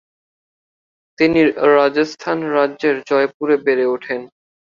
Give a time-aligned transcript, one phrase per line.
[1.19, 1.39] তিনি
[1.75, 4.21] রাজস্থান রাজ্যের জয়পুরে বেড়ে ওঠেন।